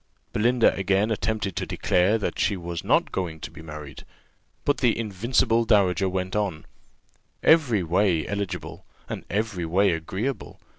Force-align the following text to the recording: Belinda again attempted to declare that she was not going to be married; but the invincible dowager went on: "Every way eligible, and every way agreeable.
Belinda 0.33 0.73
again 0.73 1.11
attempted 1.11 1.55
to 1.57 1.67
declare 1.67 2.17
that 2.17 2.39
she 2.39 2.57
was 2.57 2.83
not 2.83 3.11
going 3.11 3.39
to 3.41 3.51
be 3.51 3.61
married; 3.61 4.03
but 4.65 4.77
the 4.79 4.97
invincible 4.97 5.63
dowager 5.63 6.09
went 6.09 6.35
on: 6.35 6.65
"Every 7.43 7.83
way 7.83 8.25
eligible, 8.27 8.83
and 9.07 9.23
every 9.29 9.67
way 9.67 9.91
agreeable. 9.91 10.59